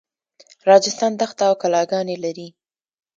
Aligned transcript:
راجستان 0.69 1.11
دښته 1.19 1.43
او 1.49 1.55
کلاګانې 1.61 2.15
لري. 2.23 2.47